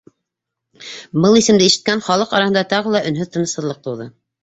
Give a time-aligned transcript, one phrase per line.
[1.27, 4.15] Был исемде ишеткән халыҡ араһында тағы ла өнһөҙ тынысһыҙлыҡ тыуҙы.